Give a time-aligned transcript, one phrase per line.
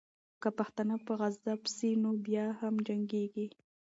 [0.41, 3.47] که پښتانه په عذاب سي، نو بیا هم جنګېږي.